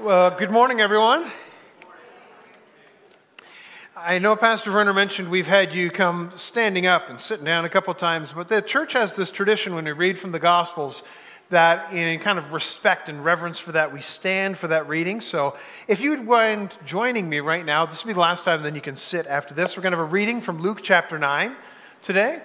[0.00, 1.28] Well, good morning, everyone.
[3.96, 7.68] I know Pastor Werner mentioned we've had you come standing up and sitting down a
[7.68, 11.02] couple times, but the church has this tradition when we read from the Gospels
[11.50, 15.20] that, in kind of respect and reverence for that, we stand for that reading.
[15.20, 15.56] So
[15.88, 18.76] if you would mind joining me right now, this will be the last time, then
[18.76, 19.76] you can sit after this.
[19.76, 21.56] We're going to have a reading from Luke chapter 9
[22.04, 22.40] today.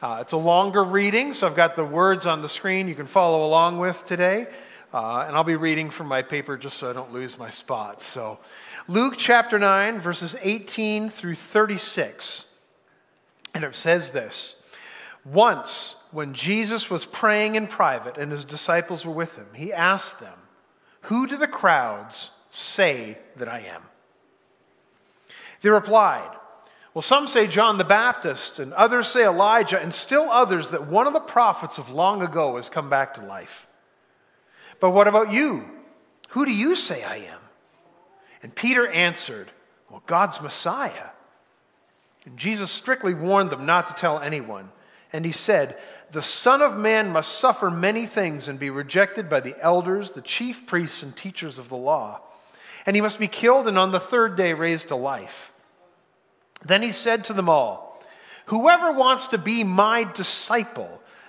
[0.00, 3.06] Uh, it's a longer reading, so I've got the words on the screen you can
[3.06, 4.46] follow along with today.
[4.94, 8.00] Uh, and I'll be reading from my paper just so I don't lose my spot.
[8.00, 8.38] So,
[8.86, 12.46] Luke chapter 9, verses 18 through 36.
[13.54, 14.62] And it says this
[15.24, 20.20] Once, when Jesus was praying in private and his disciples were with him, he asked
[20.20, 20.38] them,
[21.02, 23.82] Who do the crowds say that I am?
[25.62, 26.30] They replied,
[26.94, 31.08] Well, some say John the Baptist, and others say Elijah, and still others that one
[31.08, 33.66] of the prophets of long ago has come back to life.
[34.84, 35.64] But what about you?
[36.32, 37.40] Who do you say I am?
[38.42, 39.50] And Peter answered,
[39.88, 41.08] Well, God's Messiah.
[42.26, 44.68] And Jesus strictly warned them not to tell anyone.
[45.10, 45.78] And he said,
[46.10, 50.20] The Son of Man must suffer many things and be rejected by the elders, the
[50.20, 52.20] chief priests, and teachers of the law.
[52.84, 55.54] And he must be killed and on the third day raised to life.
[56.62, 58.04] Then he said to them all,
[58.48, 61.00] Whoever wants to be my disciple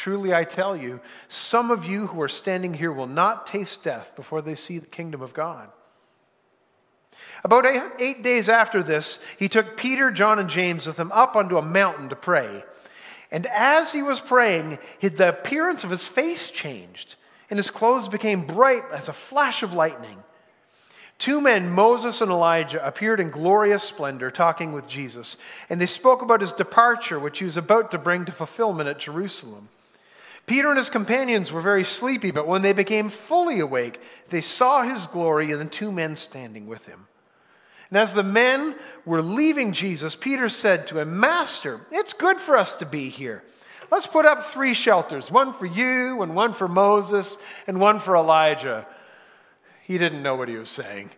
[0.00, 0.98] Truly, I tell you,
[1.28, 4.86] some of you who are standing here will not taste death before they see the
[4.86, 5.68] kingdom of God.
[7.44, 7.66] About
[8.00, 11.62] eight days after this, he took Peter, John, and James with him up onto a
[11.62, 12.64] mountain to pray.
[13.30, 17.16] And as he was praying, the appearance of his face changed,
[17.50, 20.24] and his clothes became bright as a flash of lightning.
[21.18, 25.36] Two men, Moses and Elijah, appeared in glorious splendor talking with Jesus,
[25.68, 28.98] and they spoke about his departure, which he was about to bring to fulfillment at
[28.98, 29.68] Jerusalem.
[30.50, 34.00] Peter and his companions were very sleepy, but when they became fully awake,
[34.30, 37.06] they saw his glory and the two men standing with him.
[37.88, 38.74] And as the men
[39.04, 43.44] were leaving Jesus, Peter said to him, Master, it's good for us to be here.
[43.92, 47.38] Let's put up three shelters one for you, and one for Moses,
[47.68, 48.88] and one for Elijah.
[49.84, 51.10] He didn't know what he was saying.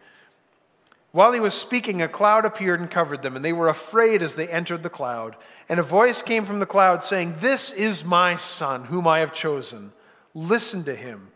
[1.13, 4.35] While he was speaking, a cloud appeared and covered them, and they were afraid as
[4.35, 5.37] they entered the cloud.
[5.69, 9.35] And a voice came from the cloud saying, This is my son, whom I have
[9.35, 9.93] chosen.
[10.35, 11.29] Listen to him.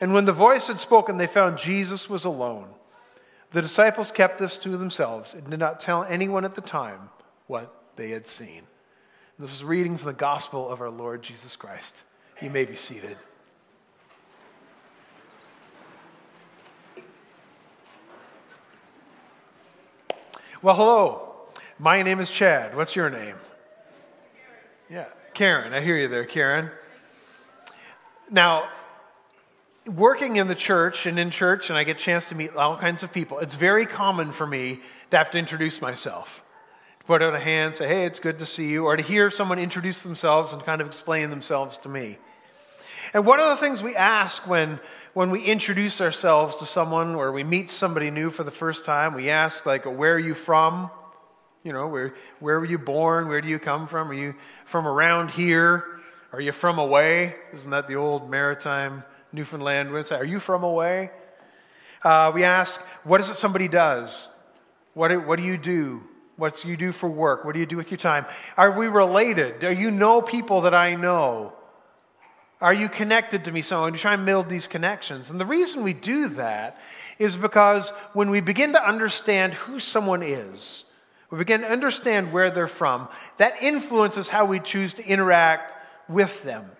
[0.00, 2.68] And when the voice had spoken, they found Jesus was alone.
[3.50, 7.10] The disciples kept this to themselves and did not tell anyone at the time
[7.46, 8.62] what they had seen.
[9.38, 11.94] This is reading from the gospel of our Lord Jesus Christ.
[12.40, 13.16] You may be seated.
[20.60, 21.36] Well, hello.
[21.78, 22.74] My name is Chad.
[22.74, 23.36] What's your name?
[24.90, 25.72] Yeah, Karen.
[25.72, 26.72] I hear you there, Karen.
[28.28, 28.68] Now,
[29.86, 32.76] working in the church and in church, and I get a chance to meet all
[32.76, 34.80] kinds of people, it's very common for me
[35.12, 36.42] to have to introduce myself.
[36.98, 39.30] To put out a hand, say, hey, it's good to see you, or to hear
[39.30, 42.18] someone introduce themselves and kind of explain themselves to me.
[43.14, 44.80] And one of the things we ask when,
[45.14, 49.14] when we introduce ourselves to someone or we meet somebody new for the first time,
[49.14, 50.90] we ask, like, where are you from?
[51.64, 53.28] You know, where, where were you born?
[53.28, 54.10] Where do you come from?
[54.10, 55.84] Are you from around here?
[56.32, 57.36] Are you from away?
[57.54, 59.02] Isn't that the old maritime
[59.32, 59.90] Newfoundland?
[60.12, 61.10] Are you from away?
[62.02, 64.28] Uh, we ask, what is it somebody does?
[64.94, 66.02] What, what do you do?
[66.36, 67.44] What do you do for work?
[67.44, 68.26] What do you do with your time?
[68.56, 69.58] Are we related?
[69.58, 71.54] Do you know people that I know?
[72.60, 73.62] Are you connected to me?
[73.62, 75.30] So we try and build these connections.
[75.30, 76.80] And the reason we do that
[77.18, 80.84] is because when we begin to understand who someone is,
[81.30, 85.72] we begin to understand where they're from, that influences how we choose to interact
[86.08, 86.70] with them.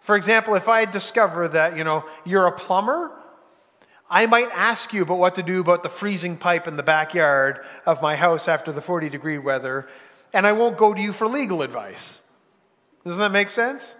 [0.00, 3.12] For example, if I discover that, you know, you're a plumber,
[4.10, 7.60] I might ask you about what to do about the freezing pipe in the backyard
[7.86, 9.88] of my house after the 40 degree weather,
[10.32, 12.20] and I won't go to you for legal advice.
[13.04, 13.94] Doesn't that make sense?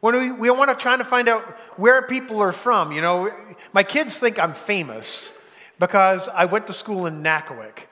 [0.00, 1.42] When we, we want to try to find out
[1.76, 3.32] where people are from, you know,
[3.72, 5.30] my kids think I'm famous
[5.78, 7.86] because I went to school in Nackawic.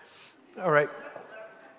[0.61, 0.89] All right.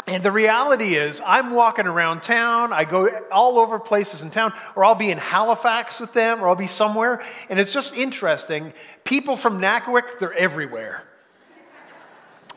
[0.07, 2.71] And the reality is, I'm walking around town.
[2.71, 6.47] I go all over places in town, or I'll be in Halifax with them, or
[6.47, 7.21] I'll be somewhere.
[7.49, 8.71] And it's just interesting.
[9.03, 11.03] People from Nackawic, they're everywhere.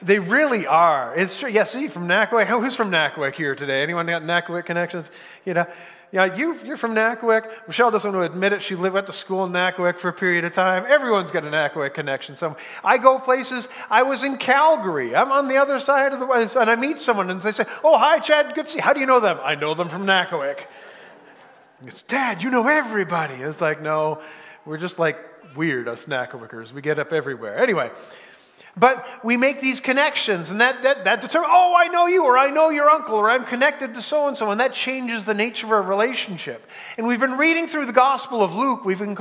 [0.01, 1.15] They really are.
[1.17, 1.51] It's true.
[1.51, 2.47] Yeah, see, from Nackawic.
[2.47, 3.83] Who's from Nackawic here today?
[3.83, 5.11] Anyone got Nackawic connections?
[5.45, 5.67] You know,
[6.13, 7.49] yeah, you, you're from Nackawic.
[7.69, 8.63] Michelle doesn't want to admit it.
[8.63, 10.85] She lived, went to school in Nackawic for a period of time.
[10.89, 12.37] Everyone's got a Nackawic connection.
[12.37, 13.69] So I go places.
[13.89, 15.15] I was in Calgary.
[15.15, 17.65] I'm on the other side of the west, and I meet someone, and they say,
[17.85, 18.55] "Oh, hi, Chad.
[18.57, 18.79] Good to see.
[18.79, 18.83] you.
[18.83, 19.39] How do you know them?
[19.43, 20.67] I know them from Nackawic."
[21.87, 22.43] It's Dad.
[22.43, 23.35] You know everybody.
[23.35, 24.21] It's like, no,
[24.67, 25.17] we're just like
[25.57, 26.73] weird us Nackawickers.
[26.73, 27.57] We get up everywhere.
[27.57, 27.91] Anyway.
[28.81, 32.39] But we make these connections, and that, that, that determines, oh, I know you, or
[32.39, 35.35] I know your uncle, or I'm connected to so and so, and that changes the
[35.35, 36.67] nature of our relationship.
[36.97, 38.87] And we've been reading through the Gospel of Luke.
[38.87, 39.15] We've been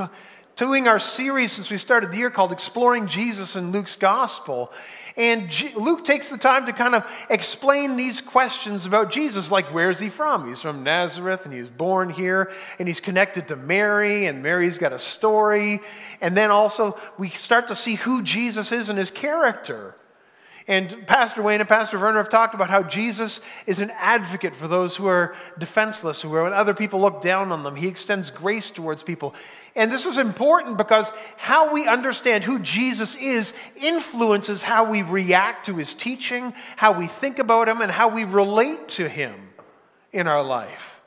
[0.60, 4.70] doing our series since we started the year called Exploring Jesus in Luke's Gospel.
[5.16, 9.72] And G- Luke takes the time to kind of explain these questions about Jesus, like
[9.72, 10.46] where's he from?
[10.46, 14.76] He's from Nazareth and he was born here and he's connected to Mary and Mary's
[14.76, 15.80] got a story.
[16.20, 19.96] And then also we start to see who Jesus is and his character.
[20.68, 24.68] And Pastor Wayne and Pastor Werner have talked about how Jesus is an advocate for
[24.68, 27.76] those who are defenseless, who are when other people look down on them.
[27.76, 29.34] He extends grace towards people.
[29.80, 35.64] And this is important because how we understand who Jesus is influences how we react
[35.66, 39.34] to his teaching, how we think about him, and how we relate to him
[40.12, 41.00] in our life.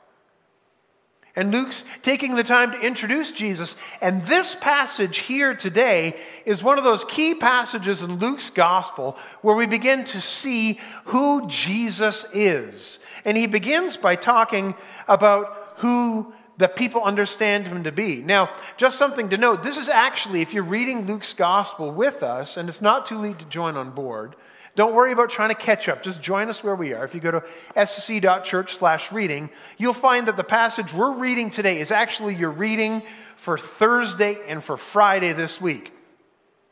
[1.36, 3.76] And Luke's taking the time to introduce Jesus.
[4.00, 9.54] And this passage here today is one of those key passages in Luke's gospel where
[9.54, 12.98] we begin to see who Jesus is.
[13.24, 14.74] And he begins by talking
[15.06, 18.22] about who the people understand him to be.
[18.22, 22.56] Now, just something to note this is actually, if you're reading Luke's gospel with us,
[22.56, 24.36] and it's not too late to join on board,
[24.76, 26.02] don't worry about trying to catch up.
[26.02, 27.04] Just join us where we are.
[27.04, 27.44] If you go to
[27.76, 33.02] scc.church slash reading, you'll find that the passage we're reading today is actually your reading
[33.36, 35.92] for Thursday and for Friday this week.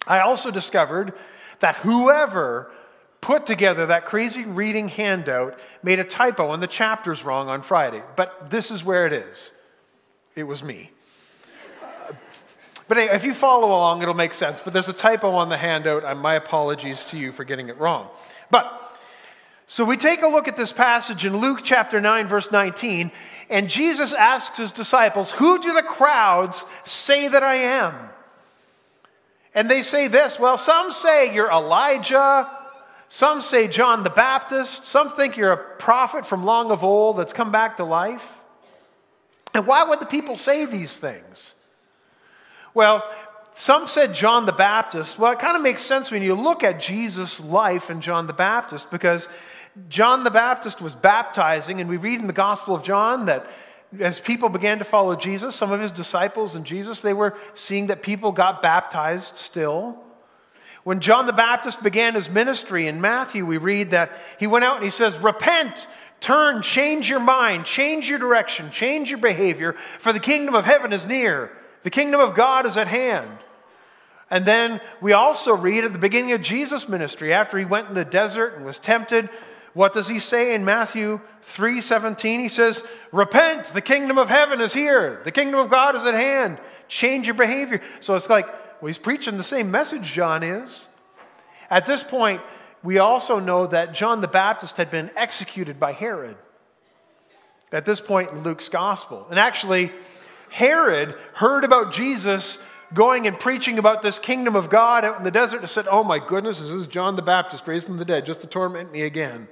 [0.04, 1.12] I also discovered
[1.60, 2.72] that whoever
[3.20, 8.02] put together that crazy reading handout made a typo and the chapter's wrong on Friday.
[8.16, 9.51] But this is where it is.
[10.34, 10.90] It was me.
[12.88, 14.60] But if you follow along, it'll make sense.
[14.60, 17.78] But there's a typo on the handout, and my apologies to you for getting it
[17.78, 18.08] wrong.
[18.50, 19.00] But
[19.66, 23.10] so we take a look at this passage in Luke chapter 9, verse 19,
[23.48, 27.94] and Jesus asks his disciples, Who do the crowds say that I am?
[29.54, 32.46] And they say this well, some say you're Elijah,
[33.08, 37.32] some say John the Baptist, some think you're a prophet from long of old that's
[37.32, 38.41] come back to life.
[39.54, 41.54] And why would the people say these things?
[42.74, 43.04] Well,
[43.54, 45.18] some said John the Baptist.
[45.18, 48.32] Well, it kind of makes sense when you look at Jesus' life and John the
[48.32, 49.28] Baptist because
[49.88, 53.46] John the Baptist was baptizing, and we read in the Gospel of John that
[54.00, 57.88] as people began to follow Jesus, some of his disciples and Jesus, they were seeing
[57.88, 59.98] that people got baptized still.
[60.84, 64.10] When John the Baptist began his ministry in Matthew, we read that
[64.40, 65.86] he went out and he says, Repent,
[66.22, 70.92] turn, change your mind, change your direction, change your behavior, for the kingdom of heaven
[70.92, 71.52] is near.
[71.82, 73.38] The kingdom of God is at hand.
[74.30, 77.94] And then we also read at the beginning of Jesus' ministry, after he went in
[77.94, 79.28] the desert and was tempted,
[79.74, 82.40] what does he say in Matthew 3:17?
[82.40, 85.20] He says, "Repent, the kingdom of heaven is here.
[85.24, 86.58] The kingdom of God is at hand.
[86.88, 88.46] Change your behavior." So it's like,
[88.80, 90.86] well, he's preaching the same message John is.
[91.70, 92.42] At this point,
[92.82, 96.36] we also know that John the Baptist had been executed by Herod.
[97.70, 99.26] At this point in Luke's gospel.
[99.30, 99.90] And actually,
[100.50, 102.62] Herod heard about Jesus
[102.92, 106.04] going and preaching about this kingdom of God out in the desert and said, Oh
[106.04, 109.02] my goodness, this is John the Baptist raised from the dead just to torment me
[109.02, 109.48] again.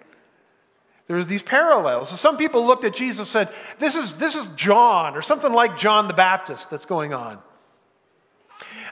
[1.10, 2.10] There's these parallels.
[2.10, 5.52] So some people looked at Jesus and said, this is, this is John, or something
[5.52, 7.40] like John the Baptist that's going on.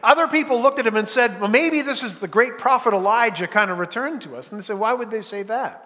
[0.02, 3.46] Other people looked at him and said, Well, maybe this is the great prophet Elijah
[3.46, 4.50] kind of returned to us.
[4.50, 5.84] And they said, Why would they say that?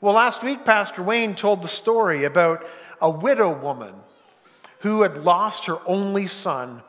[0.00, 2.66] Well, last week, Pastor Wayne told the story about
[3.00, 3.94] a widow woman
[4.80, 6.82] who had lost her only son.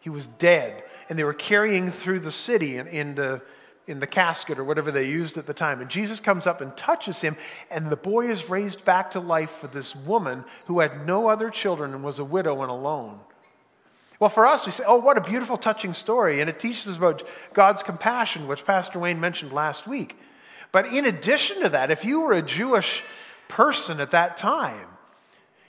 [0.00, 3.42] He was dead, and they were carrying through the city in, in, the,
[3.88, 5.80] in the casket or whatever they used at the time.
[5.80, 7.36] And Jesus comes up and touches him,
[7.68, 11.50] and the boy is raised back to life for this woman who had no other
[11.50, 13.18] children and was a widow and alone.
[14.18, 16.40] Well, for us, we say, oh, what a beautiful, touching story.
[16.40, 20.18] And it teaches us about God's compassion, which Pastor Wayne mentioned last week.
[20.72, 23.02] But in addition to that, if you were a Jewish
[23.48, 24.88] person at that time,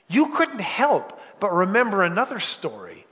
[0.07, 3.05] you couldn't help but remember another story.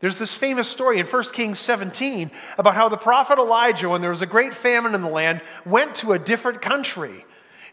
[0.00, 4.10] There's this famous story in 1 Kings 17 about how the prophet Elijah, when there
[4.10, 7.24] was a great famine in the land, went to a different country.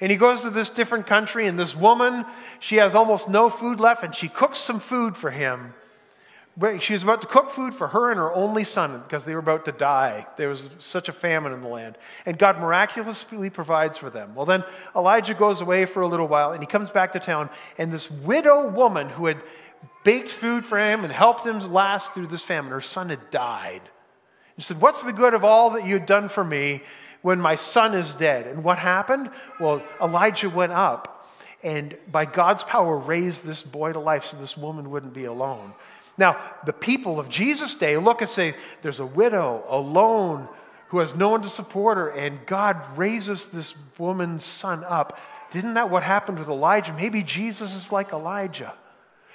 [0.02, 2.26] And he goes to this different country, and this woman,
[2.60, 5.74] she has almost no food left, and she cooks some food for him.
[6.80, 9.40] She was about to cook food for her and her only son because they were
[9.40, 10.28] about to die.
[10.38, 11.98] There was such a famine in the land.
[12.28, 14.36] And God miraculously provides for them.
[14.36, 14.64] Well, then
[14.96, 17.50] Elijah goes away for a little while and he comes back to town.
[17.80, 19.42] And this widow woman who had
[20.04, 23.82] baked food for him and helped him last through this famine, her son had died.
[24.56, 26.84] He said, What's the good of all that you had done for me
[27.24, 28.46] when my son is dead?
[28.46, 29.32] And what happened?
[29.60, 31.14] Well, Elijah went up
[31.64, 35.74] and by God's power raised this boy to life so this woman wouldn't be alone.
[36.18, 40.48] Now, the people of Jesus' day look and say, There's a widow alone
[40.90, 45.20] who has no one to support her, and God raises this woman's son up.
[45.54, 46.94] Isn't that what happened with Elijah?
[46.94, 48.74] Maybe Jesus is like Elijah.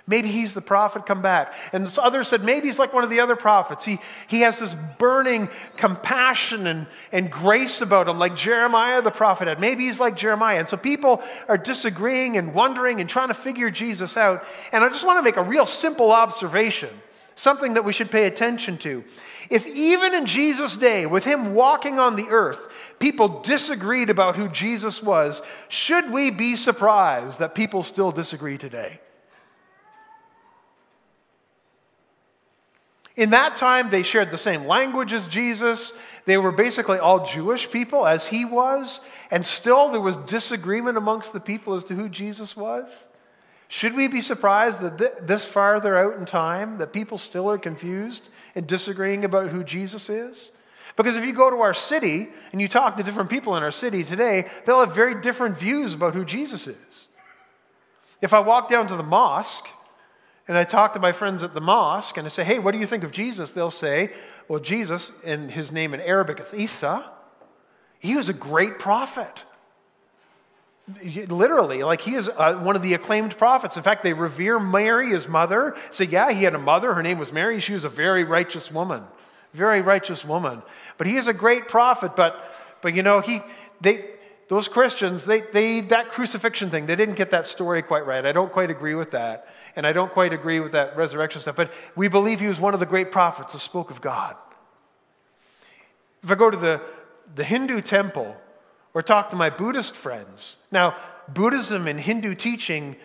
[0.08, 1.54] Maybe he's the prophet come back.
[1.70, 3.84] And others said, maybe he's like one of the other prophets.
[3.84, 9.48] He, he has this burning compassion and, and grace about him, like Jeremiah the prophet
[9.48, 9.60] had.
[9.60, 10.60] Maybe he's like Jeremiah.
[10.60, 14.44] And so people are disagreeing and wondering and trying to figure Jesus out.
[14.72, 16.88] And I just want to make a real simple observation,
[17.36, 19.04] something that we should pay attention to.
[19.50, 22.66] If even in Jesus' day, with him walking on the earth,
[22.98, 29.00] people disagreed about who Jesus was, should we be surprised that people still disagree today?
[33.18, 35.92] In that time, they shared the same language as Jesus.
[36.24, 39.00] They were basically all Jewish people, as he was.
[39.32, 42.88] And still, there was disagreement amongst the people as to who Jesus was.
[43.66, 47.58] Should we be surprised that th- this farther out in time, that people still are
[47.58, 50.52] confused and disagreeing about who Jesus is?
[50.94, 53.72] Because if you go to our city and you talk to different people in our
[53.72, 56.76] city today, they'll have very different views about who Jesus is.
[58.22, 59.68] If I walk down to the mosque
[60.48, 62.78] and I talk to my friends at the mosque and I say, hey, what do
[62.78, 63.50] you think of Jesus?
[63.50, 64.10] They'll say,
[64.48, 67.08] well, Jesus, and his name in Arabic is Isa,
[68.00, 69.44] he was a great prophet.
[71.04, 73.76] Literally, like he is uh, one of the acclaimed prophets.
[73.76, 75.76] In fact, they revere Mary, his mother.
[75.90, 76.94] Say, yeah, he had a mother.
[76.94, 77.60] Her name was Mary.
[77.60, 79.02] She was a very righteous woman.
[79.52, 80.62] Very righteous woman.
[80.96, 82.16] But he is a great prophet.
[82.16, 82.42] But,
[82.80, 83.40] but you know, he,
[83.82, 84.02] they,
[84.48, 88.24] those Christians, they, they, that crucifixion thing, they didn't get that story quite right.
[88.24, 89.46] I don't quite agree with that
[89.78, 92.74] and I don't quite agree with that resurrection stuff, but we believe he was one
[92.74, 94.34] of the great prophets that spoke of God.
[96.20, 96.82] If I go to the,
[97.36, 98.36] the Hindu temple
[98.92, 100.96] or talk to my Buddhist friends, now,
[101.28, 102.96] Buddhism and Hindu teaching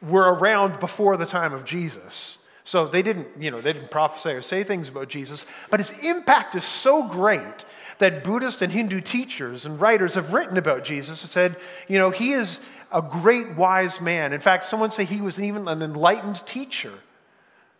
[0.00, 2.38] were around before the time of Jesus.
[2.62, 5.90] So they didn't, you know, they didn't prophesy or say things about Jesus, but his
[5.98, 7.64] impact is so great
[7.98, 11.56] that Buddhist and Hindu teachers and writers have written about Jesus and said,
[11.88, 14.32] you know, he is a great wise man.
[14.32, 16.92] In fact, someone say he was even an enlightened teacher.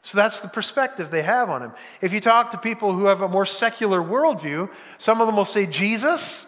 [0.02, 1.72] So that's the perspective they have on him.
[2.00, 5.44] If you talk to people who have a more secular worldview, some of them will
[5.44, 6.46] say, Jesus,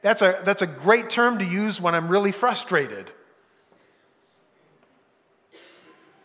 [0.00, 3.10] that's a, that's a great term to use when I'm really frustrated.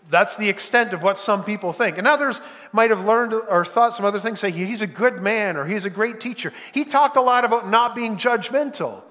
[0.10, 1.98] That's the extent of what some people think.
[1.98, 2.40] And others
[2.72, 5.86] might have learned or thought some other things, say he's a good man or he's
[5.86, 6.54] a great teacher.
[6.74, 9.02] He talked a lot about not being judgmental.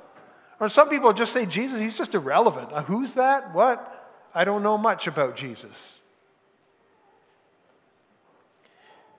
[0.63, 2.71] Or some people just say, Jesus, he's just irrelevant.
[2.87, 3.53] Who's that?
[3.53, 4.15] What?
[4.33, 5.99] I don't know much about Jesus.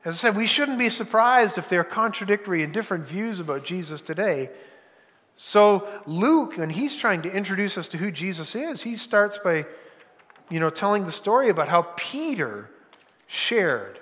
[0.06, 3.66] As I said, we shouldn't be surprised if there are contradictory and different views about
[3.66, 4.52] Jesus today.
[5.36, 9.66] So, Luke, when he's trying to introduce us to who Jesus is, he starts by,
[10.50, 12.70] you know, telling the story about how Peter
[13.28, 14.00] shared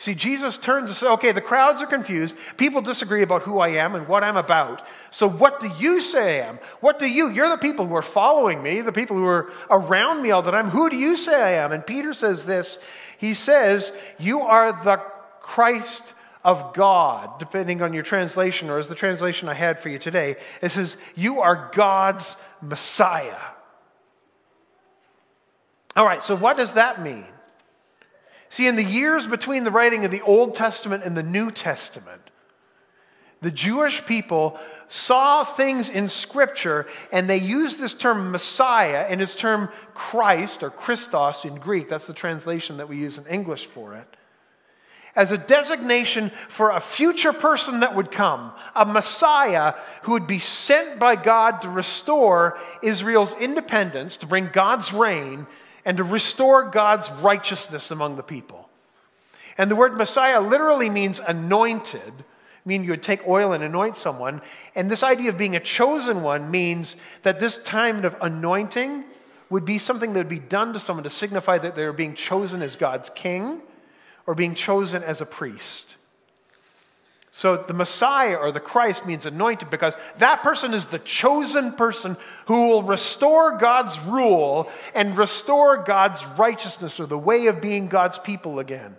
[0.00, 2.34] See, Jesus turns and says, okay, the crowds are confused.
[2.56, 4.80] People disagree about who I am and what I'm about.
[5.10, 6.58] So, what do you say I am?
[6.80, 7.28] What do you?
[7.28, 10.52] You're the people who are following me, the people who are around me all the
[10.52, 10.70] time.
[10.70, 11.70] Who do you say I am?
[11.70, 12.82] And Peter says this
[13.18, 14.96] He says, You are the
[15.42, 16.02] Christ
[16.44, 20.36] of God, depending on your translation, or as the translation I had for you today.
[20.62, 23.36] It says, You are God's Messiah.
[25.94, 27.26] All right, so what does that mean?
[28.50, 32.20] See, in the years between the writing of the Old Testament and the New Testament,
[33.40, 39.36] the Jewish people saw things in Scripture and they used this term Messiah and its
[39.36, 43.94] term Christ or Christos in Greek, that's the translation that we use in English for
[43.94, 44.16] it,
[45.14, 50.40] as a designation for a future person that would come, a Messiah who would be
[50.40, 55.46] sent by God to restore Israel's independence, to bring God's reign
[55.84, 58.68] and to restore God's righteousness among the people.
[59.58, 62.12] And the word Messiah literally means anointed,
[62.64, 64.42] meaning you would take oil and anoint someone.
[64.74, 69.04] And this idea of being a chosen one means that this time of anointing
[69.50, 72.62] would be something that would be done to someone to signify that they're being chosen
[72.62, 73.60] as God's king
[74.26, 75.96] or being chosen as a priest.
[77.32, 82.16] So the Messiah or the Christ means anointed because that person is the chosen person
[82.46, 88.18] who will restore God's rule and restore God's righteousness or the way of being God's
[88.18, 88.96] people again.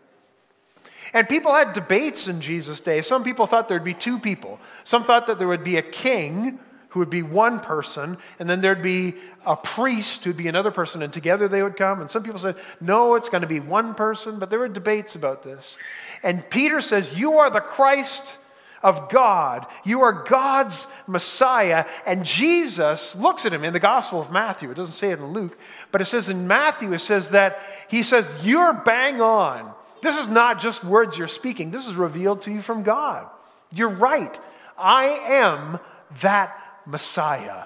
[1.13, 3.01] And people had debates in Jesus' day.
[3.01, 4.59] Some people thought there'd be two people.
[4.85, 6.57] Some thought that there would be a king
[6.91, 11.01] who would be one person, and then there'd be a priest who'd be another person,
[11.01, 12.01] and together they would come.
[12.01, 15.15] And some people said, no, it's going to be one person, but there were debates
[15.15, 15.77] about this.
[16.23, 18.37] And Peter says, You are the Christ
[18.83, 19.65] of God.
[19.83, 21.85] You are God's Messiah.
[22.05, 24.71] And Jesus looks at him in the Gospel of Matthew.
[24.71, 25.57] It doesn't say it in Luke,
[25.91, 29.73] but it says in Matthew, it says that he says, You're bang on.
[30.01, 33.27] This is not just words you're speaking, this is revealed to you from God.
[33.71, 34.37] You're right.
[34.77, 35.79] I am
[36.21, 36.60] that
[36.91, 37.65] Messiah.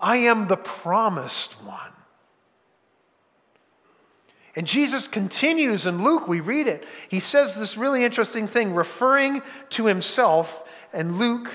[0.00, 1.92] I am the promised one.
[4.56, 6.84] And Jesus continues in Luke, we read it.
[7.08, 11.50] He says this really interesting thing, referring to himself in Luke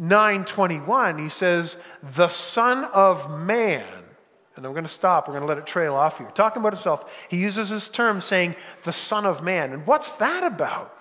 [0.00, 1.18] 9:21.
[1.18, 3.86] He says, "The Son of Man."
[4.54, 5.26] And then we're going to stop.
[5.26, 6.30] We're going to let it trail off here.
[6.34, 9.72] Talking about himself, he uses this term saying, the Son of Man.
[9.72, 10.94] And what's that about?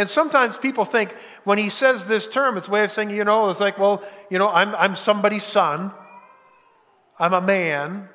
[0.00, 1.12] And sometimes people think
[1.44, 4.02] when he says this term, it's a way of saying, you know, it's like, well,
[4.30, 5.92] you know, I'm, I'm somebody's son,
[7.18, 8.08] I'm a man.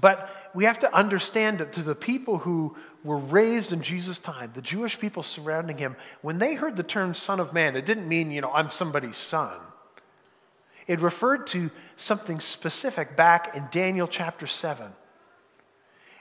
[0.00, 4.52] But we have to understand that to the people who were raised in Jesus' time,
[4.54, 8.08] the Jewish people surrounding him, when they heard the term Son of Man, it didn't
[8.08, 9.58] mean, you know, I'm somebody's son.
[10.86, 14.86] It referred to something specific back in Daniel chapter 7.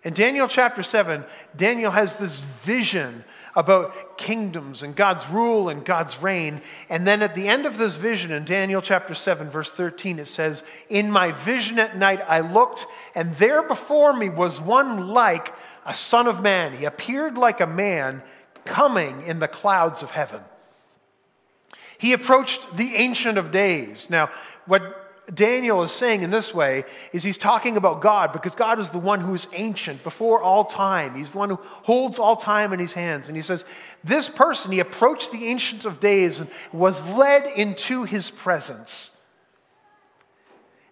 [0.03, 1.23] In Daniel chapter 7,
[1.55, 3.23] Daniel has this vision
[3.55, 6.61] about kingdoms and God's rule and God's reign.
[6.89, 10.27] And then at the end of this vision, in Daniel chapter 7, verse 13, it
[10.27, 15.53] says, In my vision at night I looked, and there before me was one like
[15.85, 16.73] a son of man.
[16.73, 18.23] He appeared like a man
[18.65, 20.41] coming in the clouds of heaven.
[21.97, 24.09] He approached the Ancient of Days.
[24.09, 24.29] Now,
[25.33, 28.99] Daniel is saying in this way is he's talking about God because God is the
[28.99, 31.15] one who is ancient before all time.
[31.15, 33.27] He's the one who holds all time in his hands.
[33.27, 33.65] And he says,
[34.03, 39.11] This person, he approached the Ancient of Days and was led into his presence.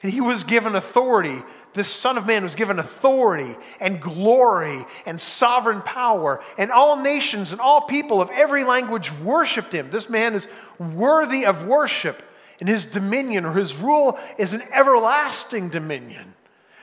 [0.01, 1.43] And he was given authority.
[1.73, 6.41] This Son of Man was given authority and glory and sovereign power.
[6.57, 9.91] And all nations and all people of every language worshiped him.
[9.91, 10.47] This man is
[10.79, 12.23] worthy of worship
[12.63, 16.33] and his dominion or his rule is an everlasting dominion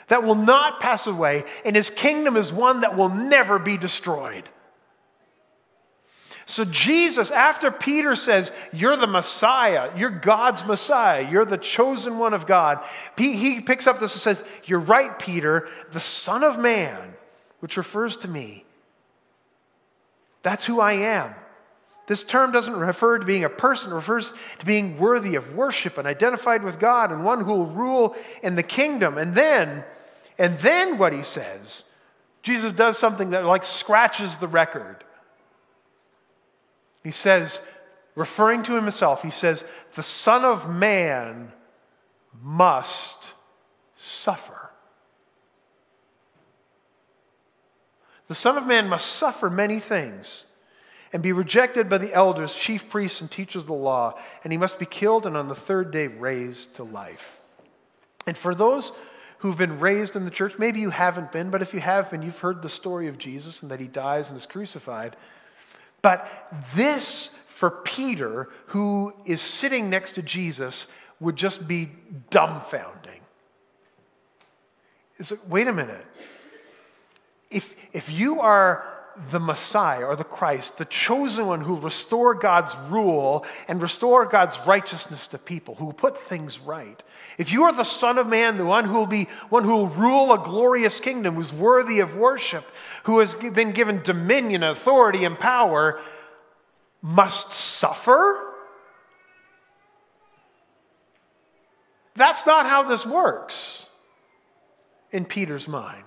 [0.08, 4.46] that will not pass away, and his kingdom is one that will never be destroyed.
[6.44, 12.34] So, Jesus, after Peter says, You're the Messiah, you're God's Messiah, you're the chosen one
[12.34, 12.84] of God,
[13.16, 17.14] he picks up this and says, You're right, Peter, the Son of Man,
[17.60, 18.66] which refers to me.
[20.42, 21.34] That's who I am.
[22.10, 25.96] This term doesn't refer to being a person, it refers to being worthy of worship
[25.96, 29.16] and identified with God and one who will rule in the kingdom.
[29.16, 29.84] And then,
[30.36, 31.84] and then what he says,
[32.42, 35.04] Jesus does something that like scratches the record.
[37.04, 37.64] He says,
[38.16, 39.62] referring to himself, he says,
[39.94, 41.52] the Son of Man
[42.42, 43.18] must
[43.96, 44.72] suffer.
[48.26, 50.46] The Son of Man must suffer many things
[51.12, 54.56] and be rejected by the elders, chief priests, and teachers of the law, and he
[54.56, 57.40] must be killed and on the third day raised to life.
[58.26, 58.92] And for those
[59.38, 62.22] who've been raised in the church, maybe you haven't been, but if you have been,
[62.22, 65.16] you've heard the story of Jesus and that he dies and is crucified.
[66.02, 66.28] But
[66.74, 70.86] this, for Peter, who is sitting next to Jesus,
[71.18, 71.90] would just be
[72.30, 73.20] dumbfounding.
[75.18, 76.06] It's like, wait a minute.
[77.50, 78.99] If, if you are
[79.30, 84.24] the Messiah or the Christ, the chosen one who will restore God's rule and restore
[84.24, 87.02] God's righteousness to people, who will put things right.
[87.36, 89.88] If you are the Son of Man, the one who will be one who will
[89.88, 92.64] rule a glorious kingdom, who's worthy of worship,
[93.04, 96.00] who has been given dominion, authority, and power,
[97.02, 98.46] must suffer?
[102.16, 103.86] That's not how this works
[105.10, 106.04] in Peter's mind.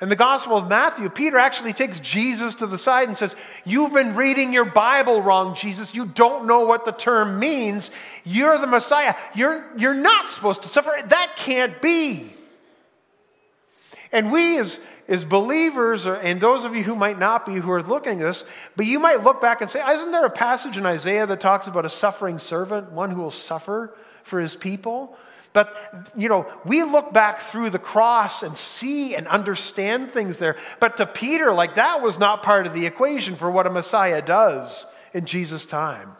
[0.00, 3.34] In the Gospel of Matthew, Peter actually takes Jesus to the side and says,
[3.64, 5.92] You've been reading your Bible wrong, Jesus.
[5.92, 7.90] You don't know what the term means.
[8.24, 9.16] You're the Messiah.
[9.34, 10.92] You're, you're not supposed to suffer.
[11.06, 12.32] That can't be.
[14.12, 17.70] And we, as, as believers, or, and those of you who might not be who
[17.72, 20.76] are looking at this, but you might look back and say, Isn't there a passage
[20.76, 25.16] in Isaiah that talks about a suffering servant, one who will suffer for his people?
[25.52, 30.56] But, you know, we look back through the cross and see and understand things there.
[30.78, 34.22] But to Peter, like that was not part of the equation for what a Messiah
[34.22, 36.12] does in Jesus' time.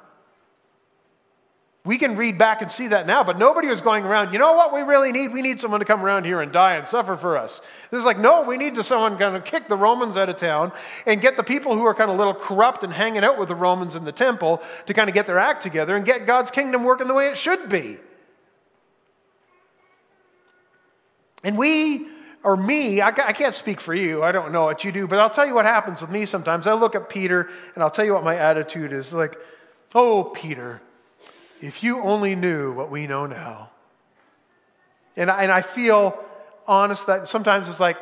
[1.84, 4.52] We can read back and see that now, but nobody was going around, you know
[4.52, 5.32] what we really need?
[5.32, 7.62] We need someone to come around here and die and suffer for us.
[7.90, 10.36] This is like, no, we need to someone kind of kick the Romans out of
[10.36, 10.72] town
[11.06, 13.48] and get the people who are kind of a little corrupt and hanging out with
[13.48, 16.50] the Romans in the temple to kind of get their act together and get God's
[16.50, 17.98] kingdom working the way it should be.
[21.44, 22.06] And we,
[22.42, 25.18] or me, I, I can't speak for you, I don't know what you do, but
[25.18, 26.66] I'll tell you what happens with me sometimes.
[26.66, 29.36] I look at Peter and I'll tell you what my attitude is like,
[29.94, 30.80] oh, Peter,
[31.60, 33.70] if you only knew what we know now.
[35.16, 36.18] And I, and I feel
[36.66, 37.96] honest that sometimes it's like,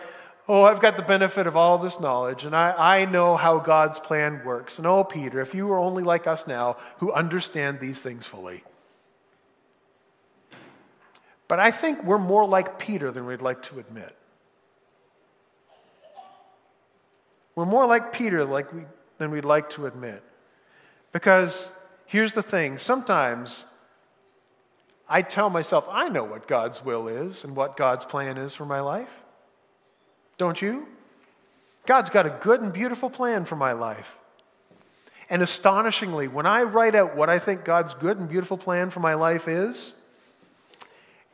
[0.49, 3.99] oh, I've got the benefit of all this knowledge and I, I know how God's
[3.99, 4.79] plan works.
[4.79, 8.63] And oh, Peter, if you were only like us now who understand these things fully.
[11.49, 14.17] But I think we're more like Peter than we'd like to admit.
[17.55, 18.83] We're more like Peter like we,
[19.19, 20.23] than we'd like to admit.
[21.13, 21.71] Because
[22.05, 23.65] here's the thing sometimes
[25.09, 28.67] I tell myself, I know what God's will is and what God's plan is for
[28.67, 29.23] my life.
[30.37, 30.87] Don't you?
[31.87, 34.17] God's got a good and beautiful plan for my life.
[35.31, 39.01] And astonishingly, when I write out what I think God's good and beautiful plan for
[39.01, 39.95] my life is,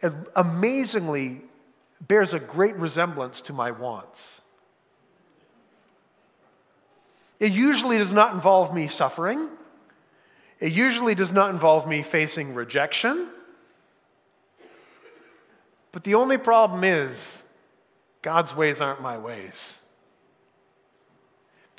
[0.02, 1.42] it amazingly
[2.00, 4.40] bears a great resemblance to my wants.
[7.38, 9.48] It usually does not involve me suffering.
[10.60, 13.28] It usually does not involve me facing rejection.
[15.90, 17.42] But the only problem is,
[18.22, 19.52] God's ways aren't my ways.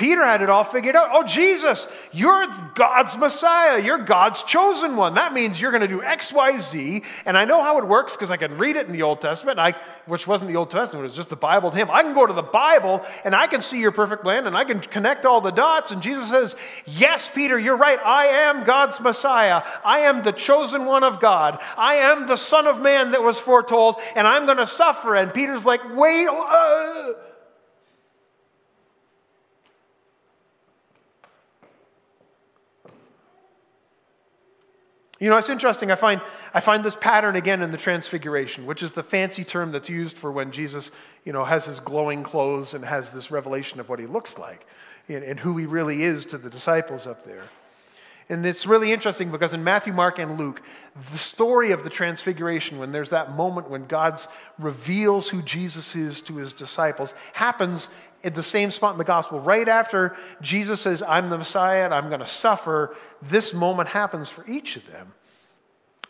[0.04, 1.12] Peter had it all figured out.
[1.14, 3.82] Oh, Jesus, you're God's Messiah.
[3.82, 5.14] You're God's chosen one.
[5.14, 7.04] That means you're going to do X, Y, Z.
[7.26, 9.60] And I know how it works because I can read it in the Old Testament,
[9.60, 11.90] I, which wasn't the Old Testament, it was just the Bible to him.
[11.90, 14.66] I can go to the Bible and I can see your perfect plan and I
[14.66, 15.92] can connect all the dots.
[15.92, 16.54] And Jesus says,
[16.86, 18.00] Yes, Peter, you're right.
[18.04, 19.64] I am God's Messiah.
[19.86, 21.60] I am the chosen one of God.
[21.78, 25.16] I am the Son of Man that was foretold, and I'm going to suffer.
[25.16, 26.28] And Peter's like, Wait.
[26.28, 27.14] Uh,
[35.24, 35.90] You know, it's interesting.
[35.90, 36.20] I find,
[36.54, 40.18] I find this pattern again in the Transfiguration, which is the fancy term that's used
[40.18, 40.92] for when Jesus,
[41.24, 44.68] you know, has his glowing clothes and has this revelation of what he looks like
[45.08, 47.44] and, and who he really is to the disciples up there.
[48.28, 50.62] And it's really interesting because in Matthew, Mark, and Luke,
[51.14, 54.22] the story of the Transfiguration, when there's that moment when God
[54.60, 57.88] reveals who Jesus is to his disciples, happens
[58.24, 59.40] at the same spot in the gospel.
[59.40, 64.30] Right after Jesus says, I'm the Messiah and I'm going to suffer, this moment happens
[64.30, 65.14] for each of them.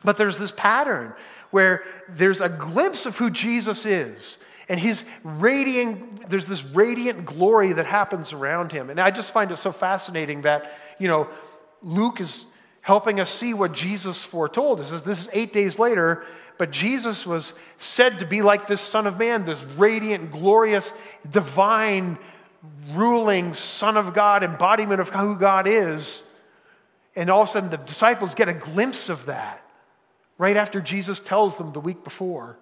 [0.03, 1.13] But there's this pattern
[1.51, 4.37] where there's a glimpse of who Jesus is.
[4.69, 8.89] And his radiant, there's this radiant glory that happens around him.
[8.89, 11.29] And I just find it so fascinating that, you know,
[11.81, 12.45] Luke is
[12.81, 14.81] helping us see what Jesus foretold.
[14.81, 16.25] It says this is eight days later,
[16.57, 20.91] but Jesus was said to be like this Son of Man, this radiant, glorious,
[21.29, 22.17] divine,
[22.91, 26.29] ruling Son of God, embodiment of who God is.
[27.15, 29.63] And all of a sudden, the disciples get a glimpse of that
[30.37, 32.57] right after Jesus tells them the week before.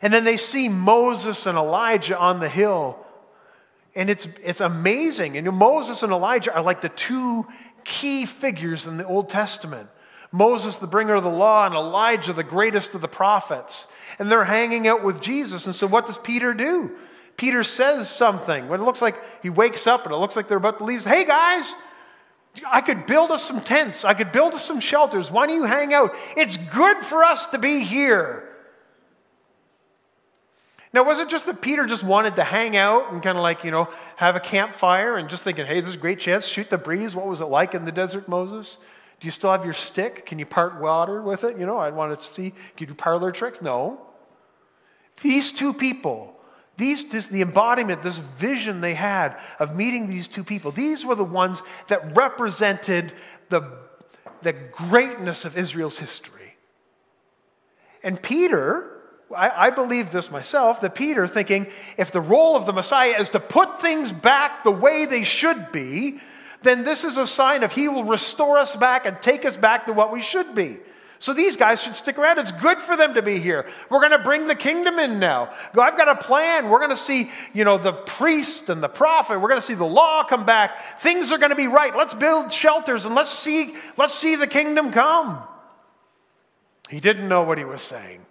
[0.00, 2.98] And then they see Moses and Elijah on the hill.
[3.94, 5.36] And it's, it's amazing.
[5.36, 7.46] And Moses and Elijah are like the two
[7.84, 9.88] key figures in the Old Testament.
[10.32, 13.86] Moses, the bringer of the law, and Elijah, the greatest of the prophets.
[14.18, 15.66] And they're hanging out with Jesus.
[15.66, 16.90] And so, what does Peter do?
[17.36, 18.68] Peter says something.
[18.68, 21.04] When it looks like he wakes up and it looks like they're about to leave,
[21.04, 21.72] hey guys,
[22.70, 24.04] I could build us some tents.
[24.04, 25.30] I could build us some shelters.
[25.30, 26.12] Why don't you hang out?
[26.36, 28.48] It's good for us to be here.
[30.94, 33.64] Now, was it just that Peter just wanted to hang out and kind of like,
[33.64, 36.68] you know, have a campfire and just thinking, hey, this is a great chance, shoot
[36.68, 37.14] the breeze?
[37.14, 38.76] What was it like in the desert, Moses?
[39.22, 40.26] Do you still have your stick?
[40.26, 41.56] Can you part water with it?
[41.56, 43.62] You know, I wanted to see, can you do parlor tricks?
[43.62, 44.00] No.
[45.20, 46.34] These two people,
[46.76, 51.14] these, this, the embodiment, this vision they had of meeting these two people, these were
[51.14, 53.12] the ones that represented
[53.48, 53.62] the,
[54.40, 56.56] the greatness of Israel's history.
[58.02, 62.72] And Peter, I, I, believe this myself, that Peter, thinking if the role of the
[62.72, 66.18] Messiah is to put things back the way they should be,
[66.62, 69.86] then this is a sign of He will restore us back and take us back
[69.86, 70.78] to what we should be.
[71.22, 72.40] So these guys should stick around.
[72.40, 73.70] It's good for them to be here.
[73.88, 75.54] We're going to bring the kingdom in now.
[75.72, 76.68] Go, I've got a plan.
[76.68, 79.38] We're going to see, you know, the priest and the prophet.
[79.38, 80.98] We're going to see the law come back.
[80.98, 81.96] Things are going to be right.
[81.96, 85.44] Let's build shelters and let's see, let's see the kingdom come.
[86.90, 88.26] He didn't know what he was saying.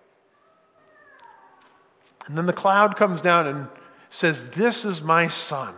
[2.27, 3.69] And then the cloud comes down and
[4.09, 5.73] says, This is my son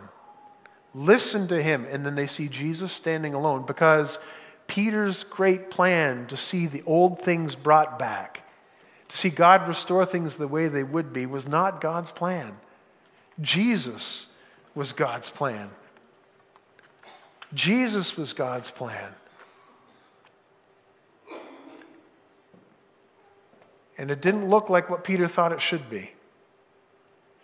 [0.94, 1.86] Listen to him.
[1.90, 4.18] And then they see Jesus standing alone because
[4.66, 8.48] Peter's great plan to see the old things brought back,
[9.08, 12.56] to see God restore things the way they would be, was not God's plan.
[13.40, 14.28] Jesus
[14.74, 15.70] was God's plan.
[17.52, 19.12] Jesus was God's plan.
[23.96, 26.10] And it didn't look like what Peter thought it should be.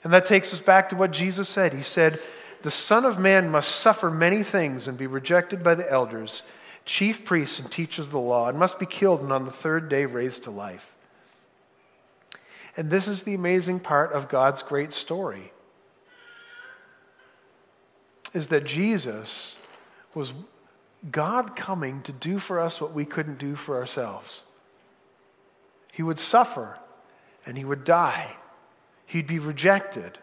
[0.03, 1.73] And that takes us back to what Jesus said.
[1.73, 2.21] He said,
[2.63, 6.43] The Son of Man must suffer many things and be rejected by the elders,
[6.85, 9.89] chief priests, and teachers of the law, and must be killed and on the third
[9.89, 10.95] day raised to life.
[12.77, 15.53] And this is the amazing part of God's great story
[18.33, 19.57] is that Jesus
[20.15, 20.33] was
[21.11, 24.43] God coming to do for us what we couldn't do for ourselves.
[25.93, 26.79] He would suffer
[27.45, 28.37] and he would die.
[29.07, 30.19] He'd be rejected.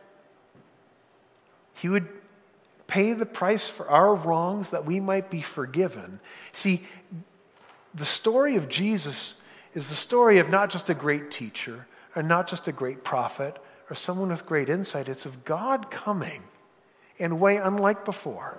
[1.73, 2.07] He would
[2.87, 6.19] pay the price for our wrongs that we might be forgiven.
[6.53, 6.85] See,
[7.93, 9.41] the story of Jesus
[9.75, 13.57] is the story of not just a great teacher or not just a great prophet
[13.89, 15.09] or someone with great insight.
[15.09, 16.43] It's of God coming
[17.17, 18.57] in a way unlike before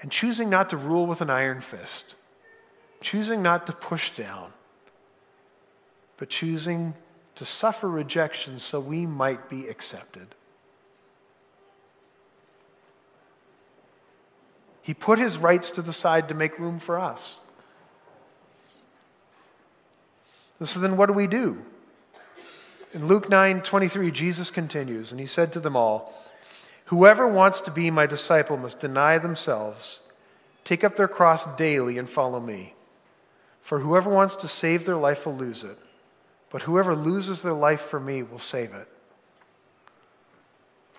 [0.00, 2.16] and choosing not to rule with an iron fist,
[3.00, 4.52] choosing not to push down,
[6.16, 6.94] but choosing
[7.36, 10.34] to suffer rejection so we might be accepted.
[14.82, 17.38] He put his rights to the side to make room for us.
[20.62, 21.64] So then what do we do?
[22.92, 26.12] In Luke 9 23, Jesus continues, and he said to them all,
[26.86, 30.00] Whoever wants to be my disciple must deny themselves,
[30.64, 32.74] take up their cross daily, and follow me.
[33.62, 35.78] For whoever wants to save their life will lose it,
[36.50, 38.88] but whoever loses their life for me will save it.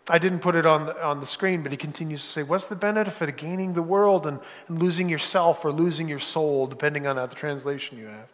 [0.10, 2.66] I didn't put it on the, on the screen, but he continues to say, What's
[2.66, 7.08] the benefit of gaining the world and, and losing yourself or losing your soul, depending
[7.08, 8.28] on how the translation you have?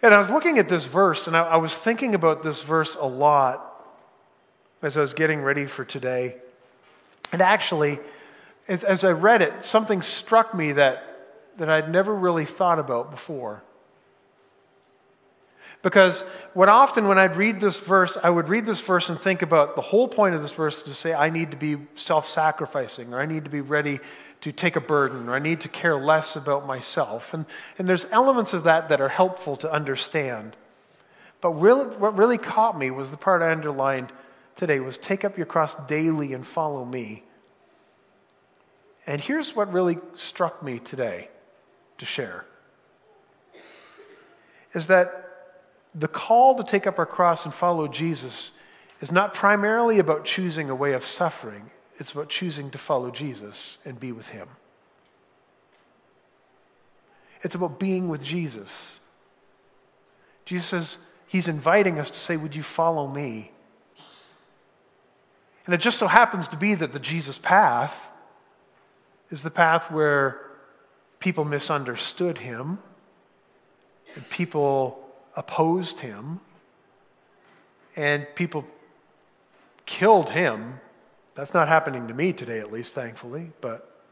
[0.00, 2.96] And I was looking at this verse, and I, I was thinking about this verse
[2.98, 3.64] a lot
[4.80, 6.36] as I was getting ready for today.
[7.32, 7.98] And actually,
[8.68, 13.62] as I read it, something struck me that, that I'd never really thought about before.
[15.82, 16.22] Because
[16.54, 19.76] what often when I'd read this verse, I would read this verse and think about
[19.76, 23.20] the whole point of this verse to say, I need to be self sacrificing, or
[23.20, 24.00] I need to be ready
[24.40, 27.32] to take a burden, or I need to care less about myself.
[27.32, 27.46] And,
[27.78, 30.56] and there's elements of that that are helpful to understand.
[31.40, 34.12] But really, what really caught me was the part I underlined
[34.56, 37.22] today was take up your cross daily and follow me.
[39.06, 41.30] And here's what really struck me today
[41.98, 42.44] to share
[44.74, 45.27] is that
[45.94, 48.52] the call to take up our cross and follow Jesus
[49.00, 53.78] is not primarily about choosing a way of suffering, it's about choosing to follow Jesus
[53.84, 54.48] and be with Him.
[57.42, 58.98] It's about being with Jesus.
[60.44, 63.52] Jesus says, He's inviting us to say, Would you follow me?
[65.66, 68.10] And it just so happens to be that the Jesus path
[69.30, 70.40] is the path where
[71.20, 72.78] people misunderstood him
[74.14, 75.07] and people
[75.38, 76.40] opposed him
[77.96, 78.66] and people
[79.86, 80.80] killed him.
[81.34, 83.52] That's not happening to me today, at least, thankfully.
[83.60, 84.02] But,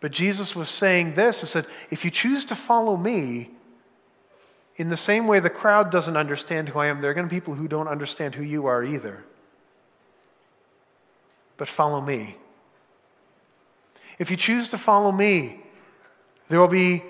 [0.00, 3.50] but Jesus was saying this He said, if you choose to follow me,
[4.76, 7.30] in the same way the crowd doesn't understand who I am, there are going to
[7.30, 9.24] be people who don't understand who you are either
[11.56, 12.36] but follow me.
[14.18, 15.60] If you choose to follow me,
[16.48, 17.02] there will be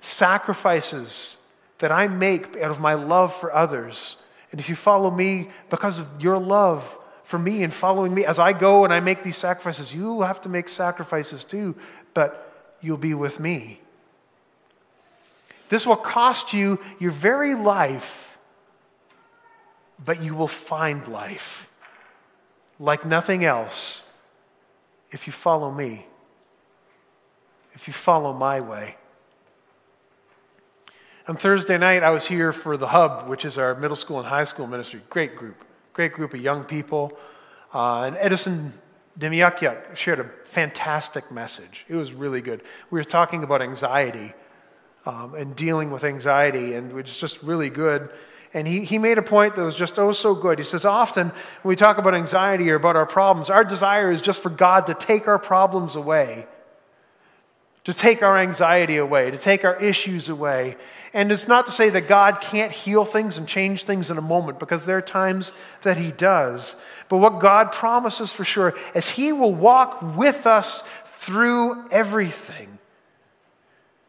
[0.00, 1.36] sacrifices
[1.78, 4.16] that I make out of my love for others.
[4.50, 8.38] And if you follow me because of your love for me and following me, as
[8.38, 11.74] I go and I make these sacrifices, you'll have to make sacrifices too,
[12.12, 13.80] but you'll be with me.
[15.68, 18.38] This will cost you your very life,
[20.04, 21.70] but you will find life
[22.78, 24.02] like nothing else
[25.10, 26.06] if you follow me,
[27.72, 28.96] if you follow my way.
[31.26, 34.28] On Thursday night, I was here for the Hub, which is our middle school and
[34.28, 35.00] high school ministry.
[35.08, 37.16] Great group, great group of young people.
[37.72, 38.74] Uh, and Edison
[39.18, 41.86] Demiakiak shared a fantastic message.
[41.88, 42.60] It was really good.
[42.90, 44.34] We were talking about anxiety
[45.06, 48.10] um, and dealing with anxiety, and it was just really good.
[48.52, 50.58] And he, he made a point that was just oh so good.
[50.58, 54.20] He says, Often when we talk about anxiety or about our problems, our desire is
[54.20, 56.46] just for God to take our problems away,
[57.84, 60.76] to take our anxiety away, to take our issues away.
[61.12, 64.22] And it's not to say that God can't heal things and change things in a
[64.22, 66.76] moment, because there are times that He does.
[67.08, 72.78] But what God promises for sure is He will walk with us through everything.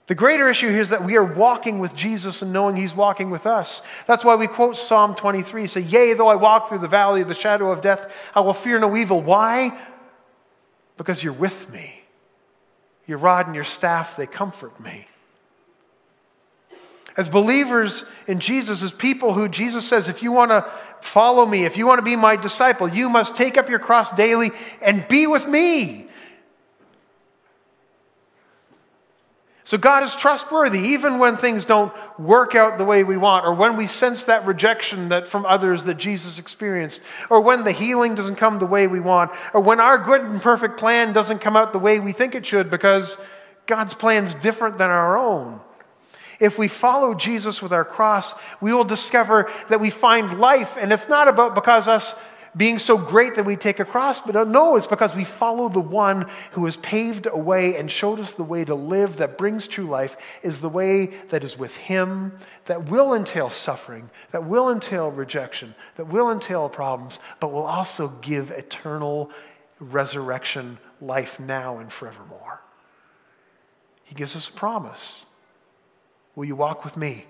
[0.07, 3.29] The greater issue here is that we are walking with Jesus and knowing He's walking
[3.29, 3.81] with us.
[4.05, 7.27] That's why we quote Psalm 23 say, Yea, though I walk through the valley of
[7.27, 9.21] the shadow of death, I will fear no evil.
[9.21, 9.77] Why?
[10.95, 12.04] Because you're with me.
[13.07, 15.07] Your rod and your staff, they comfort me.
[17.17, 21.63] As believers in Jesus, as people who Jesus says, if you want to follow me,
[21.63, 25.07] if you want to be my disciple, you must take up your cross daily and
[25.07, 26.04] be with me.
[29.65, 33.53] So God is trustworthy even when things don't work out the way we want, or
[33.55, 37.01] when we sense that rejection that from others that Jesus experienced,
[37.31, 40.39] or when the healing doesn't come the way we want, or when our good and
[40.39, 43.19] perfect plan doesn't come out the way we think it should because
[43.65, 45.59] God's plan is different than our own.
[46.39, 50.93] If we follow Jesus with our cross, we will discover that we find life, and
[50.93, 52.13] it's not about because us
[52.57, 55.79] being so great that we take a cross, but no, it's because we follow the
[55.79, 59.67] one who has paved a way and showed us the way to live that brings
[59.67, 64.69] true life, is the way that is with Him, that will entail suffering, that will
[64.69, 69.29] entail rejection, that will entail problems, but will also give eternal
[69.79, 72.61] resurrection life now and forevermore.
[74.05, 75.25] He gives us a promise.
[76.35, 77.25] Will you walk with me?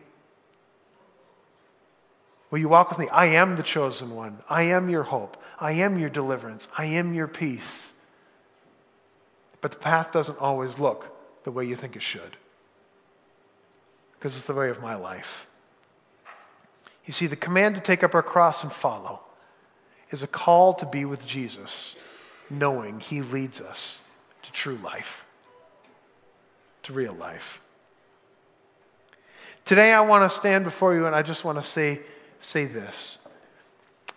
[2.52, 3.10] Will you walk with me?
[3.10, 4.40] I am the chosen one.
[4.50, 5.42] I am your hope.
[5.60, 6.68] I am your deliverance.
[6.78, 7.92] I am your peace.
[9.62, 11.12] But the path doesn't always look
[11.44, 12.38] the way you think it should
[14.14, 15.48] because it's the way of my life.
[17.06, 19.22] You see, the command to take up our cross and follow
[20.10, 21.96] is a call to be with Jesus,
[22.50, 24.02] knowing he leads us
[24.44, 25.26] to true life,
[26.84, 27.60] to real life.
[29.64, 32.02] Today, I want to stand before you and I just want to say,
[32.46, 33.18] say this.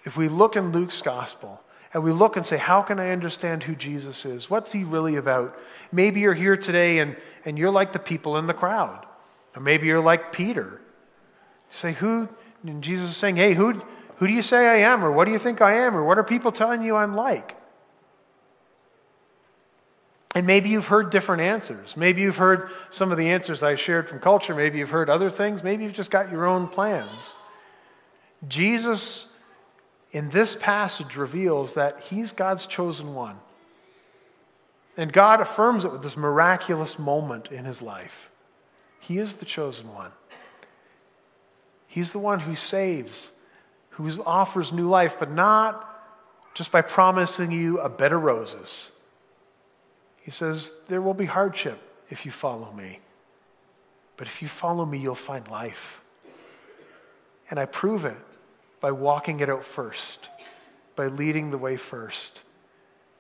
[0.05, 1.61] If we look in Luke's gospel
[1.93, 4.49] and we look and say, How can I understand who Jesus is?
[4.49, 5.59] What's he really about?
[5.91, 9.07] Maybe you're here today and, and you're like the people in the crowd.
[9.57, 10.81] Or maybe you're like Peter.
[11.71, 12.29] You say, Who?
[12.65, 13.83] And Jesus is saying, Hey, who,
[14.17, 15.05] who do you say I am?
[15.05, 15.97] Or what do you think I am?
[15.97, 17.57] Or what are people telling you I'm like?
[20.35, 21.97] And maybe you've heard different answers.
[21.97, 24.55] Maybe you've heard some of the answers I shared from culture.
[24.55, 25.63] Maybe you've heard other things.
[25.63, 27.35] Maybe you've just got your own plans.
[28.47, 29.27] Jesus,
[30.13, 33.39] in this passage, reveals that he's God's chosen one.
[34.97, 38.31] And God affirms it with this miraculous moment in his life.
[39.01, 40.13] He is the chosen one.
[41.87, 43.31] He's the one who saves,
[43.91, 45.85] who offers new life, but not
[46.55, 48.91] just by promising you a bed of roses.
[50.21, 53.01] He says, There will be hardship if you follow me.
[54.17, 56.03] But if you follow me, you'll find life.
[57.49, 58.19] And I prove it
[58.81, 60.29] by walking it out first,
[60.97, 62.41] by leading the way first,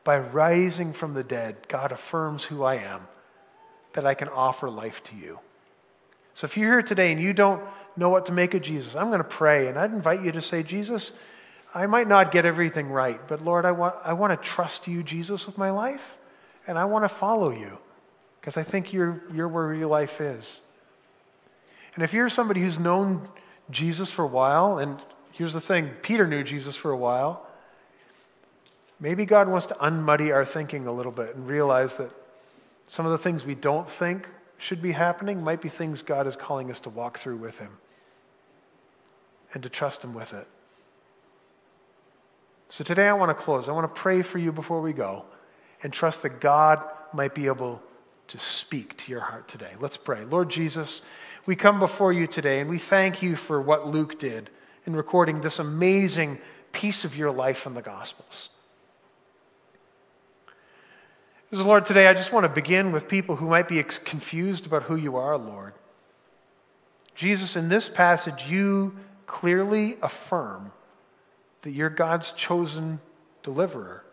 [0.04, 1.56] by rising from the dead.
[1.68, 3.02] God affirms who I am,
[3.94, 5.40] that I can offer life to you.
[6.34, 7.62] So if you're here today and you don't
[7.96, 10.40] know what to make of Jesus, I'm going to pray, and I'd invite you to
[10.40, 11.12] say, Jesus,
[11.74, 15.02] I might not get everything right, but Lord, I want, I want to trust you,
[15.02, 16.16] Jesus, with my life,
[16.66, 17.78] and I want to follow you
[18.40, 20.60] because I think you're, you're where your life is.
[21.94, 23.28] And if you're somebody who's known
[23.70, 25.02] Jesus for a while and
[25.38, 27.46] Here's the thing Peter knew Jesus for a while.
[28.98, 32.10] Maybe God wants to unmuddy our thinking a little bit and realize that
[32.88, 36.34] some of the things we don't think should be happening might be things God is
[36.34, 37.78] calling us to walk through with Him
[39.54, 40.48] and to trust Him with it.
[42.68, 43.68] So today I want to close.
[43.68, 45.24] I want to pray for you before we go
[45.84, 47.80] and trust that God might be able
[48.26, 49.74] to speak to your heart today.
[49.78, 50.24] Let's pray.
[50.24, 51.02] Lord Jesus,
[51.46, 54.50] we come before you today and we thank you for what Luke did
[54.88, 56.38] in recording this amazing
[56.72, 58.48] piece of your life in the Gospels.
[61.52, 64.96] Lord, today I just want to begin with people who might be confused about who
[64.96, 65.74] you are, Lord.
[67.14, 68.96] Jesus, in this passage, you
[69.26, 70.72] clearly affirm
[71.60, 72.98] that you're God's chosen
[73.42, 74.06] deliverer.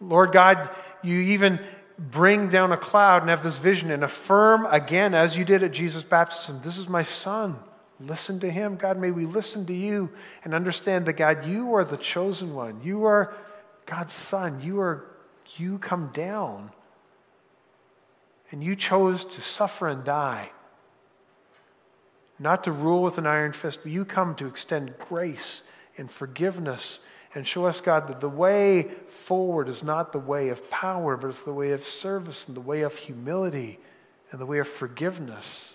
[0.00, 0.70] Lord God,
[1.02, 1.60] you even
[1.98, 5.72] bring down a cloud and have this vision and affirm again, as you did at
[5.72, 7.58] Jesus' baptism, this is my son.
[8.00, 8.76] Listen to him.
[8.76, 10.10] God, may we listen to you
[10.42, 12.80] and understand that, God, you are the chosen one.
[12.82, 13.34] You are
[13.86, 14.60] God's son.
[14.60, 15.04] You are,
[15.56, 16.70] you come down.
[18.50, 20.50] And you chose to suffer and die.
[22.38, 25.62] Not to rule with an iron fist, but you come to extend grace
[25.96, 27.00] and forgiveness
[27.34, 31.28] and show us, God, that the way forward is not the way of power, but
[31.28, 33.78] it's the way of service and the way of humility
[34.30, 35.73] and the way of forgiveness.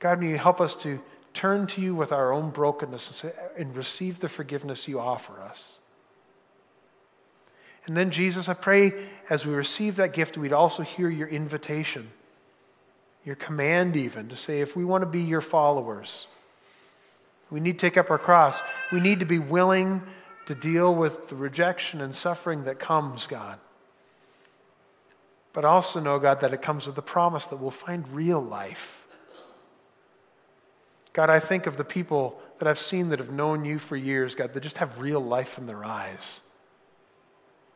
[0.00, 1.00] God, may you help us to
[1.32, 5.40] turn to you with our own brokenness and, say, and receive the forgiveness you offer
[5.40, 5.76] us.
[7.86, 8.92] And then, Jesus, I pray
[9.28, 12.10] as we receive that gift, we'd also hear your invitation,
[13.24, 16.26] your command, even to say, if we want to be your followers,
[17.50, 18.62] we need to take up our cross.
[18.92, 20.02] We need to be willing
[20.46, 23.58] to deal with the rejection and suffering that comes, God.
[25.52, 29.06] But also know, God, that it comes with the promise that we'll find real life.
[31.12, 34.34] God, I think of the people that I've seen that have known you for years,
[34.34, 36.40] God, that just have real life in their eyes.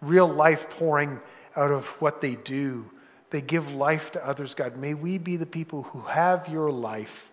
[0.01, 1.20] Real life pouring
[1.57, 2.91] out of what they do.
[3.30, 4.76] They give life to others, God.
[4.76, 7.30] May we be the people who have your life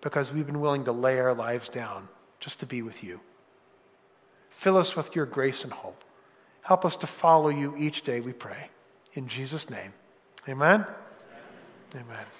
[0.00, 2.08] because we've been willing to lay our lives down
[2.40, 3.20] just to be with you.
[4.50, 6.04] Fill us with your grace and hope.
[6.62, 8.70] Help us to follow you each day, we pray.
[9.14, 9.92] In Jesus' name.
[10.48, 10.84] Amen.
[11.94, 12.37] Amen.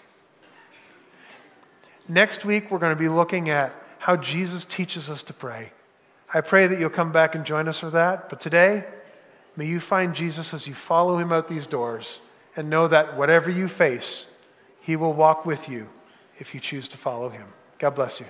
[2.08, 5.72] Next week, we're going to be looking at how Jesus teaches us to pray.
[6.32, 8.30] I pray that you'll come back and join us for that.
[8.30, 8.84] But today,
[9.56, 12.20] may you find Jesus as you follow him out these doors
[12.56, 14.26] and know that whatever you face,
[14.80, 15.88] he will walk with you
[16.38, 17.46] if you choose to follow him.
[17.78, 18.26] God bless you.